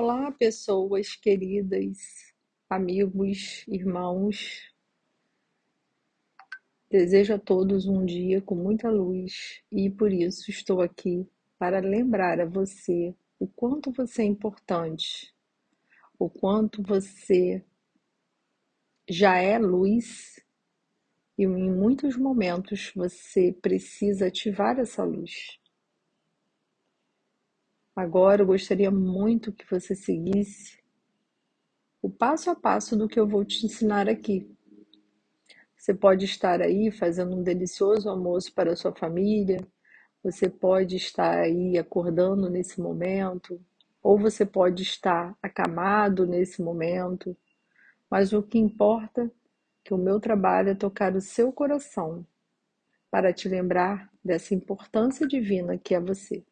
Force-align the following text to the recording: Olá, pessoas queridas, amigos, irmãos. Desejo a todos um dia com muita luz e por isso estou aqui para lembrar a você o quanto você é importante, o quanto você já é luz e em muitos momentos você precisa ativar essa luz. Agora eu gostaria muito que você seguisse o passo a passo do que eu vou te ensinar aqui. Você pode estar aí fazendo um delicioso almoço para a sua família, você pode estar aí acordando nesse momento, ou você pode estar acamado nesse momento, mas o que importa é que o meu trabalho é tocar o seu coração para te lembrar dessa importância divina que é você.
Olá, 0.00 0.30
pessoas 0.30 1.16
queridas, 1.16 2.32
amigos, 2.70 3.66
irmãos. 3.66 4.72
Desejo 6.88 7.34
a 7.34 7.38
todos 7.40 7.84
um 7.88 8.06
dia 8.06 8.40
com 8.40 8.54
muita 8.54 8.88
luz 8.88 9.60
e 9.72 9.90
por 9.90 10.12
isso 10.12 10.52
estou 10.52 10.80
aqui 10.82 11.26
para 11.58 11.80
lembrar 11.80 12.40
a 12.40 12.46
você 12.46 13.12
o 13.40 13.48
quanto 13.48 13.90
você 13.90 14.22
é 14.22 14.26
importante, 14.26 15.34
o 16.16 16.30
quanto 16.30 16.80
você 16.80 17.64
já 19.10 19.36
é 19.36 19.58
luz 19.58 20.40
e 21.36 21.42
em 21.42 21.72
muitos 21.72 22.16
momentos 22.16 22.92
você 22.94 23.52
precisa 23.52 24.28
ativar 24.28 24.78
essa 24.78 25.02
luz. 25.02 25.58
Agora 27.98 28.42
eu 28.42 28.46
gostaria 28.46 28.92
muito 28.92 29.52
que 29.52 29.68
você 29.68 29.92
seguisse 29.92 30.78
o 32.00 32.08
passo 32.08 32.48
a 32.48 32.54
passo 32.54 32.96
do 32.96 33.08
que 33.08 33.18
eu 33.18 33.26
vou 33.26 33.44
te 33.44 33.66
ensinar 33.66 34.08
aqui. 34.08 34.48
Você 35.76 35.92
pode 35.92 36.24
estar 36.24 36.62
aí 36.62 36.92
fazendo 36.92 37.34
um 37.34 37.42
delicioso 37.42 38.08
almoço 38.08 38.54
para 38.54 38.70
a 38.70 38.76
sua 38.76 38.94
família, 38.94 39.66
você 40.22 40.48
pode 40.48 40.94
estar 40.94 41.38
aí 41.38 41.76
acordando 41.76 42.48
nesse 42.48 42.80
momento, 42.80 43.60
ou 44.00 44.16
você 44.16 44.46
pode 44.46 44.84
estar 44.84 45.36
acamado 45.42 46.24
nesse 46.24 46.62
momento, 46.62 47.36
mas 48.08 48.32
o 48.32 48.44
que 48.44 48.60
importa 48.60 49.24
é 49.24 49.30
que 49.82 49.92
o 49.92 49.98
meu 49.98 50.20
trabalho 50.20 50.68
é 50.68 50.74
tocar 50.76 51.16
o 51.16 51.20
seu 51.20 51.52
coração 51.52 52.24
para 53.10 53.32
te 53.32 53.48
lembrar 53.48 54.08
dessa 54.24 54.54
importância 54.54 55.26
divina 55.26 55.76
que 55.76 55.96
é 55.96 56.00
você. 56.00 56.44